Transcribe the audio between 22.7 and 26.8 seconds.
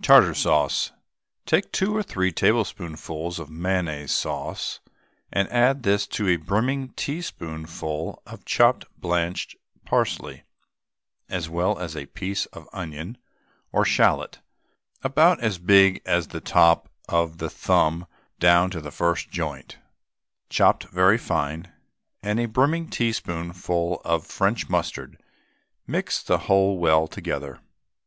teaspoonful of French mustard. Mix the whole